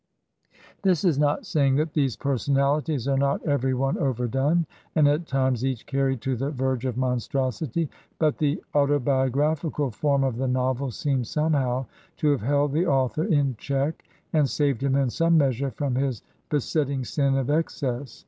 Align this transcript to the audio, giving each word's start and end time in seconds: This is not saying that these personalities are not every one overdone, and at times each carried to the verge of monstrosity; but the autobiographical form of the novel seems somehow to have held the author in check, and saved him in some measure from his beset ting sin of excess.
This 0.81 1.03
is 1.03 1.19
not 1.19 1.45
saying 1.45 1.75
that 1.75 1.93
these 1.93 2.17
personalities 2.17 3.07
are 3.07 3.19
not 3.19 3.45
every 3.45 3.75
one 3.75 3.99
overdone, 3.99 4.65
and 4.95 5.07
at 5.07 5.27
times 5.27 5.63
each 5.63 5.85
carried 5.85 6.21
to 6.21 6.35
the 6.35 6.49
verge 6.49 6.85
of 6.85 6.97
monstrosity; 6.97 7.87
but 8.17 8.39
the 8.39 8.63
autobiographical 8.73 9.91
form 9.91 10.23
of 10.23 10.37
the 10.37 10.47
novel 10.47 10.89
seems 10.89 11.29
somehow 11.29 11.85
to 12.17 12.31
have 12.31 12.41
held 12.41 12.71
the 12.71 12.87
author 12.87 13.25
in 13.25 13.53
check, 13.59 14.03
and 14.33 14.49
saved 14.49 14.81
him 14.81 14.95
in 14.95 15.11
some 15.11 15.37
measure 15.37 15.69
from 15.69 15.93
his 15.93 16.23
beset 16.49 16.87
ting 16.87 17.05
sin 17.05 17.35
of 17.37 17.51
excess. 17.51 18.19